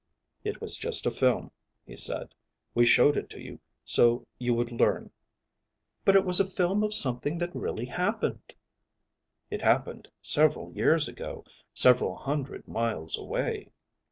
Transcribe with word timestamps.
"It 0.43 0.59
was 0.61 0.77
just 0.77 1.05
a 1.05 1.11
film," 1.11 1.51
he 1.85 1.95
said. 1.95 2.33
"We 2.73 2.87
showed 2.87 3.15
it 3.17 3.29
to 3.29 3.39
you 3.39 3.59
so 3.83 4.25
you 4.39 4.55
would 4.55 4.71
learn." 4.71 5.11
"But 6.05 6.15
it 6.15 6.25
was 6.25 6.39
a 6.39 6.49
film 6.49 6.81
of 6.83 6.91
something 6.91 7.37
that 7.37 7.53
really 7.55 7.85
happened." 7.85 8.55
"It 9.51 9.61
happened 9.61 10.09
several 10.19 10.71
years 10.73 11.07
ago, 11.07 11.43
several 11.75 12.15
hundred 12.15 12.67
miles 12.67 13.15
away." 13.15 13.69